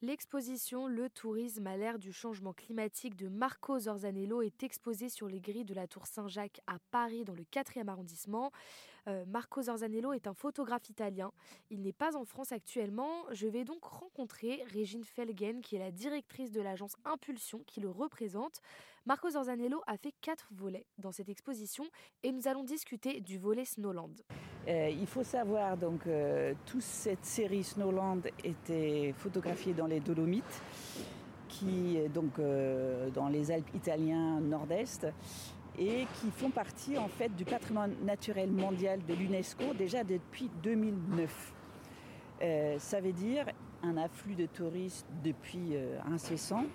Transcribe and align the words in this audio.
L'exposition 0.00 0.86
Le 0.86 1.10
tourisme 1.10 1.66
à 1.66 1.76
l'ère 1.76 1.98
du 1.98 2.12
changement 2.12 2.52
climatique 2.52 3.16
de 3.16 3.26
Marco 3.26 3.80
Zorzanello 3.80 4.42
est 4.42 4.62
exposée 4.62 5.08
sur 5.08 5.26
les 5.26 5.40
grilles 5.40 5.64
de 5.64 5.74
la 5.74 5.88
Tour 5.88 6.06
Saint-Jacques 6.06 6.60
à 6.68 6.76
Paris 6.92 7.24
dans 7.24 7.34
le 7.34 7.42
4e 7.42 7.88
arrondissement. 7.88 8.52
Euh, 9.08 9.24
Marco 9.26 9.60
Zorzanello 9.60 10.12
est 10.12 10.28
un 10.28 10.34
photographe 10.34 10.88
italien. 10.88 11.32
Il 11.70 11.82
n'est 11.82 11.92
pas 11.92 12.16
en 12.16 12.24
France 12.24 12.52
actuellement. 12.52 13.10
Je 13.32 13.48
vais 13.48 13.64
donc 13.64 13.82
rencontrer 13.82 14.62
Régine 14.72 15.02
Felgen 15.02 15.62
qui 15.62 15.74
est 15.74 15.80
la 15.80 15.90
directrice 15.90 16.52
de 16.52 16.60
l'agence 16.60 16.94
Impulsion 17.04 17.64
qui 17.66 17.80
le 17.80 17.90
représente. 17.90 18.60
Marco 19.08 19.30
Zorzanello 19.30 19.80
a 19.86 19.96
fait 19.96 20.12
quatre 20.20 20.50
volets 20.52 20.84
dans 20.98 21.12
cette 21.12 21.30
exposition 21.30 21.84
et 22.22 22.30
nous 22.30 22.46
allons 22.46 22.62
discuter 22.62 23.20
du 23.22 23.38
volet 23.38 23.64
Snowland. 23.64 24.12
Euh, 24.68 24.90
il 24.90 25.06
faut 25.06 25.22
savoir 25.22 25.78
donc 25.78 26.06
euh, 26.06 26.52
toute 26.66 26.82
cette 26.82 27.24
série 27.24 27.64
Snowland 27.64 28.20
était 28.44 29.14
photographiée 29.16 29.72
dans 29.72 29.86
les 29.86 30.00
Dolomites, 30.00 30.62
qui 31.48 31.96
donc 32.12 32.38
euh, 32.38 33.08
dans 33.08 33.28
les 33.28 33.50
Alpes 33.50 33.74
italiens 33.74 34.40
nord-est 34.40 35.06
et 35.78 36.06
qui 36.20 36.30
font 36.30 36.50
partie 36.50 36.98
en 36.98 37.08
fait 37.08 37.34
du 37.34 37.46
patrimoine 37.46 37.94
naturel 38.04 38.50
mondial 38.50 39.00
de 39.06 39.14
l'UNESCO 39.14 39.72
déjà 39.72 40.04
depuis 40.04 40.50
2009. 40.62 41.54
ça 42.76 43.00
veut 43.00 43.12
dire 43.12 43.46
un 43.82 43.96
afflux 43.96 44.34
de 44.34 44.44
touristes 44.44 45.06
depuis 45.24 45.78
incessant, 46.04 46.66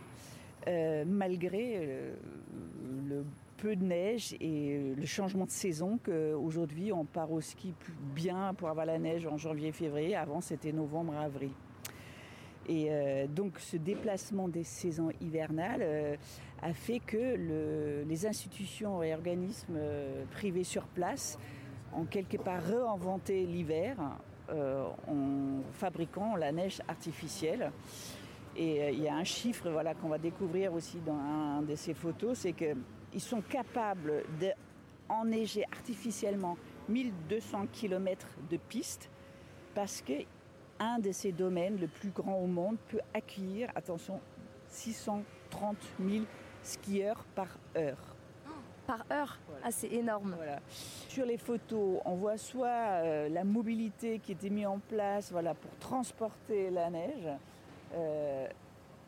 malgré 1.05 2.13
le 3.07 3.25
peu 3.57 3.75
de 3.75 3.83
neige 3.83 4.35
et 4.41 4.93
le 4.95 5.05
changement 5.05 5.45
de 5.45 5.51
saison 5.51 5.97
qu'aujourd'hui 6.03 6.91
on 6.91 7.05
part 7.05 7.31
au 7.31 7.41
ski 7.41 7.73
bien 8.15 8.53
pour 8.53 8.69
avoir 8.69 8.85
la 8.85 8.99
neige 8.99 9.25
en 9.25 9.37
janvier-février. 9.37 10.15
Avant 10.15 10.41
c'était 10.41 10.71
novembre-avril. 10.71 11.51
Et 12.67 12.87
euh, 12.89 13.27
donc 13.27 13.59
ce 13.59 13.77
déplacement 13.77 14.47
des 14.47 14.63
saisons 14.63 15.09
hivernales 15.19 15.81
euh, 15.81 16.15
a 16.61 16.73
fait 16.73 16.99
que 16.99 18.03
les 18.07 18.25
institutions 18.25 19.03
et 19.03 19.13
organismes 19.13 19.75
euh, 19.75 20.23
privés 20.31 20.63
sur 20.63 20.83
place 20.83 21.37
ont 21.93 22.05
quelque 22.05 22.37
part 22.37 22.61
réinventé 22.61 23.45
l'hiver 23.45 23.97
en 25.07 25.61
fabriquant 25.73 26.35
la 26.35 26.51
neige 26.51 26.81
artificielle. 26.87 27.71
Et 28.55 28.91
il 28.91 29.01
y 29.01 29.07
a 29.07 29.15
un 29.15 29.23
chiffre 29.23 29.69
voilà, 29.69 29.95
qu'on 29.95 30.09
va 30.09 30.17
découvrir 30.17 30.73
aussi 30.73 30.99
dans 30.99 31.15
un 31.15 31.61
de 31.61 31.75
ces 31.75 31.93
photos, 31.93 32.39
c'est 32.39 32.53
que 32.53 32.75
ils 33.13 33.21
sont 33.21 33.41
capables 33.41 34.23
d'enneiger 34.39 35.65
artificiellement 35.71 36.57
1200 36.89 37.67
km 37.71 38.27
de 38.49 38.57
pistes 38.57 39.09
parce 39.73 40.01
que 40.01 40.13
un 40.79 40.99
de 40.99 41.11
ces 41.11 41.31
domaines, 41.31 41.79
le 41.79 41.87
plus 41.87 42.09
grand 42.09 42.35
au 42.35 42.47
monde, 42.47 42.77
peut 42.89 42.99
accueillir, 43.13 43.69
attention, 43.75 44.19
630 44.67 45.77
000 45.99 46.25
skieurs 46.63 47.23
par 47.35 47.47
heure. 47.75 48.15
Par 48.85 49.05
heure? 49.11 49.39
Ah, 49.63 49.71
c'est 49.71 49.91
énorme. 49.93 50.33
Voilà. 50.35 50.59
Sur 51.07 51.25
les 51.25 51.37
photos, 51.37 52.01
on 52.03 52.15
voit 52.15 52.37
soit 52.37 52.67
euh, 52.67 53.29
la 53.29 53.43
mobilité 53.43 54.19
qui 54.19 54.33
était 54.33 54.49
mise 54.49 54.67
en 54.67 54.79
place 54.79 55.31
voilà, 55.31 55.53
pour 55.53 55.71
transporter 55.77 56.69
la 56.69 56.89
neige, 56.89 57.29
euh, 57.95 58.47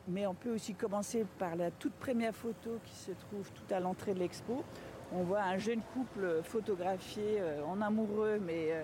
mais 0.08 0.28
on 0.28 0.34
peut 0.34 0.54
aussi 0.54 0.74
commencer 0.74 1.26
par 1.40 1.56
la 1.56 1.72
toute 1.72 1.94
première 1.94 2.34
photo 2.34 2.80
qui 2.84 2.96
se 2.96 3.12
trouve 3.12 3.52
tout 3.52 3.74
à 3.74 3.80
l'entrée 3.80 4.14
de 4.14 4.20
l'expo. 4.20 4.64
On 5.12 5.24
voit 5.24 5.44
un 5.44 5.58
jeune 5.58 5.82
couple 5.94 6.42
photographié 6.44 7.40
euh, 7.40 7.64
en 7.64 7.82
amoureux, 7.82 8.40
mais 8.44 8.72
euh, 8.72 8.84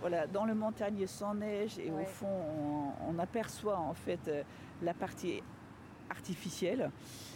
voilà, 0.00 0.26
dans 0.26 0.44
le 0.44 0.54
montagne 0.54 1.06
sans 1.06 1.34
neige. 1.34 1.78
Et 1.78 1.90
au 1.90 2.04
fond, 2.04 2.26
on, 3.08 3.18
aperçoit 3.18 3.78
en 3.78 3.94
fait 3.94 4.28
euh, 4.28 4.42
la 4.82 4.94
partie 4.94 5.42
artificielle. 6.10 6.90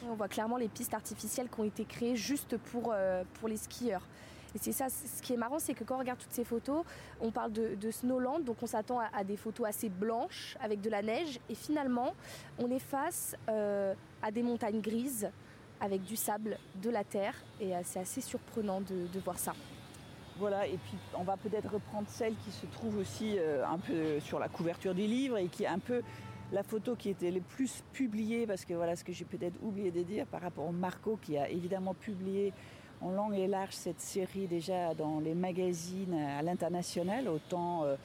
On 0.09 0.15
voit 0.15 0.29
clairement 0.29 0.57
les 0.57 0.69
pistes 0.69 0.95
artificielles 0.95 1.49
qui 1.49 1.61
ont 1.61 1.65
été 1.65 1.85
créées 1.85 2.17
juste 2.17 2.57
pour, 2.59 2.95
pour 3.35 3.49
les 3.49 3.57
skieurs. 3.57 4.07
C'est 4.55 4.73
ça, 4.73 4.89
ce 4.89 5.23
qui 5.23 5.35
est 5.35 5.37
marrant, 5.37 5.59
c'est 5.59 5.75
que 5.75 5.85
quand 5.85 5.97
on 5.97 5.99
regarde 5.99 6.19
toutes 6.19 6.33
ces 6.33 6.45
photos, 6.45 6.85
on 7.21 7.31
parle 7.31 7.53
de, 7.53 7.91
Snowland, 7.91 8.45
donc 8.45 8.57
on 8.63 8.67
s'attend 8.67 8.99
à, 9.13 9.25
des 9.25 9.37
photos 9.37 9.67
assez 9.67 9.89
blanches 9.89 10.57
avec 10.61 10.81
de 10.81 10.91
la 10.91 11.03
neige, 11.03 11.39
et 11.49 11.55
finalement, 11.55 12.15
on 12.59 12.71
est 12.71 12.79
face 12.79 13.37
euh, 13.49 13.95
à 14.23 14.31
des 14.31 14.43
montagnes 14.43 14.81
grises 14.81 15.31
avec 15.81 16.03
du 16.03 16.17
sable, 16.17 16.59
de 16.83 16.91
la 16.91 17.05
terre, 17.05 17.35
et 17.61 17.75
euh, 17.75 17.81
c'est 17.85 18.01
assez 18.01 18.21
surprenant 18.21 18.81
de, 18.81 19.21
voir 19.21 19.39
ça. 19.39 19.53
Voilà, 20.39 20.67
et 20.67 20.79
puis 20.79 20.97
on 21.15 21.25
va 21.25 21.37
peut-être 21.37 21.71
reprendre 21.71 22.09
celle 22.09 22.35
qui 22.37 22.51
se 22.51 22.67
trouve 22.67 22.99
aussi 22.99 23.37
euh, 23.39 23.67
un 23.67 23.79
peu 23.79 24.21
sur 24.21 24.39
la 24.39 24.49
couverture 24.49 24.95
du 24.95 25.03
livre 25.03 25.37
et 25.37 25.49
qui 25.49 25.65
est 25.65 25.69
un 25.69 25.81
peu 25.81 26.03
la 26.53 26.63
photo 26.63 26.97
qui 26.97 27.11
était 27.11 27.31
le 27.31 27.41
plus 27.41 27.83
publiée, 27.93 28.47
parce 28.47 28.65
que 28.65 28.73
voilà 28.73 28.97
ce 28.97 29.05
que 29.05 29.13
j'ai 29.13 29.25
peut-être 29.25 29.57
oublié 29.63 29.91
de 29.91 30.03
dire 30.03 30.27
par 30.27 30.41
rapport 30.41 30.67
au 30.67 30.73
Marco 30.73 31.19
qui 31.21 31.37
a 31.37 31.49
évidemment 31.49 31.95
publié 31.95 32.53
en 33.01 33.11
long 33.11 33.33
et 33.33 33.47
large 33.47 33.75
cette 33.75 34.01
série 34.01 34.47
déjà 34.47 34.95
dans 34.95 35.21
les 35.21 35.35
magazines 35.35 36.15
à 36.15 36.43
l'international, 36.43 37.29
autant 37.29 37.85
euh, 37.85 37.97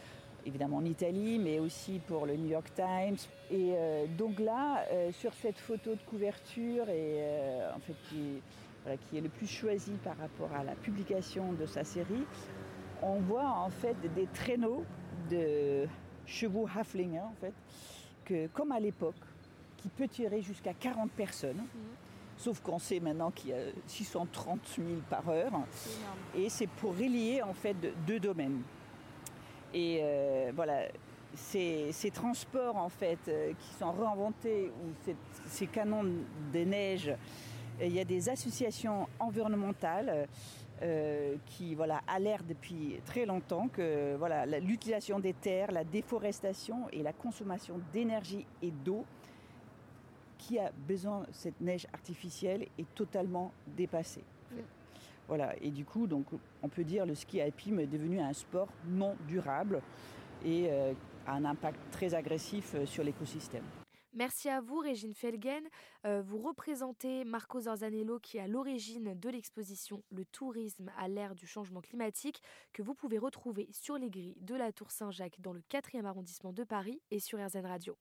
évidemment 0.45 0.77
en 0.77 0.85
Italie, 0.85 1.39
mais 1.39 1.59
aussi 1.59 1.99
pour 2.07 2.25
le 2.25 2.35
New 2.35 2.49
York 2.49 2.71
Times. 2.75 3.17
Et 3.49 3.73
euh, 3.75 4.05
donc 4.17 4.39
là, 4.39 4.85
euh, 4.91 5.11
sur 5.11 5.33
cette 5.33 5.57
photo 5.57 5.91
de 5.91 6.01
couverture, 6.01 6.89
et 6.89 7.21
en 7.75 7.79
fait 7.79 7.95
qui, 8.09 8.41
est 9.17 9.21
le 9.21 9.29
plus 9.29 9.47
choisi 9.47 9.93
par 10.03 10.17
rapport 10.17 10.51
à 10.53 10.63
la 10.63 10.75
publication 10.75 11.53
de 11.53 11.65
sa 11.65 11.83
série, 11.83 12.25
on 13.01 13.19
voit 13.19 13.49
en 13.49 13.69
fait 13.69 13.95
des 14.13 14.27
traîneaux 14.27 14.83
de 15.29 15.87
chevaux 16.25 16.67
Haflinger, 16.75 17.21
en 17.21 17.35
fait, 17.39 17.53
que, 18.25 18.47
comme 18.47 18.71
à 18.71 18.79
l'époque, 18.79 19.15
qui 19.77 19.89
peut 19.89 20.07
tirer 20.07 20.41
jusqu'à 20.41 20.73
40 20.73 21.11
personnes. 21.11 21.57
Mhm. 21.57 22.12
Sauf 22.43 22.59
qu'on 22.59 22.77
sait 22.77 22.99
maintenant 22.99 23.31
qu'il 23.31 23.51
y 23.51 23.53
a 23.53 23.71
630 23.87 24.59
000 24.75 24.87
par 25.09 25.29
heure. 25.29 25.61
Et 26.35 26.49
c'est 26.49 26.67
pour 26.67 26.91
relier 26.91 27.41
en 27.41 27.53
fait 27.53 27.73
deux 28.05 28.19
domaines. 28.19 28.61
Et 29.73 30.01
euh, 30.03 30.51
voilà, 30.53 30.89
ces, 31.35 32.11
transports 32.13 32.75
en 32.75 32.89
fait 32.89 33.19
euh, 33.29 33.53
qui 33.57 33.73
sont 33.75 33.93
réinventés, 33.93 34.73
ou 34.83 35.13
ces, 35.47 35.67
canons 35.67 36.03
des 36.51 36.65
neiges, 36.65 37.15
il 37.81 37.93
y 37.93 38.01
a 38.01 38.03
des 38.03 38.27
associations 38.27 39.07
environnementales 39.19 40.27
euh, 40.81 41.35
qui 41.45 41.75
voilà, 41.75 42.01
alertent 42.07 42.45
depuis 42.45 42.99
très 43.05 43.25
longtemps 43.25 43.69
que 43.69 44.17
voilà, 44.17 44.45
l'utilisation 44.45 45.17
des 45.17 45.33
terres, 45.33 45.71
la 45.71 45.85
déforestation 45.85 46.89
et 46.91 47.03
la 47.03 47.13
consommation 47.13 47.79
d'énergie 47.93 48.45
et 48.61 48.71
d'eau 48.71 49.05
qui 50.43 50.59
a 50.59 50.71
besoin 50.87 51.21
de 51.21 51.27
cette 51.31 51.59
neige 51.61 51.87
artificielle 51.93 52.67
est 52.77 52.95
totalement 52.95 53.51
dépassée. 53.77 54.23
Mm. 54.51 54.55
Voilà, 55.27 55.55
et 55.61 55.71
du 55.71 55.85
coup, 55.85 56.05
donc, 56.05 56.25
on 56.61 56.67
peut 56.67 56.83
dire 56.83 57.05
le 57.05 57.15
ski 57.15 57.39
alpin 57.39 57.77
est 57.77 57.87
devenu 57.87 58.19
un 58.19 58.33
sport 58.33 58.67
non 58.85 59.15
durable 59.27 59.81
et 60.43 60.67
euh, 60.69 60.93
a 61.25 61.33
un 61.33 61.45
impact 61.45 61.79
très 61.91 62.13
agressif 62.13 62.75
euh, 62.75 62.85
sur 62.85 63.03
l'écosystème. 63.03 63.63
Merci 64.15 64.47
à 64.49 64.61
vous, 64.61 64.77
Régine 64.77 65.15
Felgen. 65.15 65.63
Euh, 66.05 66.21
vous 66.21 66.37
représentez 66.37 67.23
Marco 67.23 67.61
Zorzanello, 67.61 68.19
qui 68.19 68.37
est 68.37 68.41
à 68.41 68.47
l'origine 68.47 69.17
de 69.17 69.29
l'exposition 69.29 70.03
Le 70.11 70.23
tourisme 70.25 70.91
à 70.99 71.07
l'ère 71.07 71.33
du 71.33 71.47
changement 71.47 71.81
climatique, 71.81 72.41
que 72.73 72.83
vous 72.83 72.93
pouvez 72.93 73.17
retrouver 73.17 73.69
sur 73.71 73.97
les 73.97 74.11
grilles 74.11 74.37
de 74.41 74.55
la 74.55 74.71
Tour 74.71 74.91
Saint-Jacques 74.91 75.39
dans 75.39 75.53
le 75.53 75.61
4e 75.61 76.05
arrondissement 76.05 76.53
de 76.53 76.63
Paris 76.63 77.01
et 77.09 77.19
sur 77.19 77.39
RZN 77.39 77.65
Radio. 77.65 77.97